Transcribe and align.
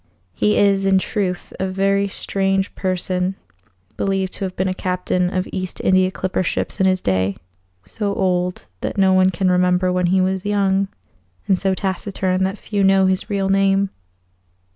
He 0.33 0.57
is, 0.57 0.87
in 0.87 0.97
truth, 0.97 1.53
a 1.59 1.67
very 1.67 2.07
strange 2.07 2.73
person, 2.73 3.35
believed 3.97 4.33
to 4.33 4.45
have 4.45 4.55
been 4.55 4.67
a 4.67 4.73
captain 4.73 5.29
of 5.29 5.47
East 5.53 5.79
India 5.83 6.09
clipper 6.09 6.41
ships 6.41 6.79
in 6.79 6.87
his 6.87 7.03
day; 7.03 7.37
so 7.85 8.15
old 8.15 8.65
that 8.79 8.97
no 8.97 9.13
one 9.13 9.29
can 9.29 9.51
remember 9.51 9.91
when 9.93 10.07
he 10.07 10.19
was 10.19 10.43
young, 10.43 10.87
and 11.47 11.55
so 11.59 11.75
taciturn 11.75 12.43
that 12.45 12.57
few 12.57 12.83
know 12.83 13.05
his 13.05 13.29
real 13.29 13.47
name. 13.49 13.91